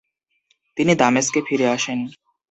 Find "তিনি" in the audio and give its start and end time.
0.77-0.93